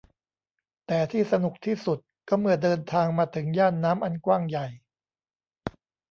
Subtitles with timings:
[0.87, 4.67] แต่ที่สนุกที่สุดก็เมื่อเดินทางมาถึงย่านน้ำอันกว้างใหญ่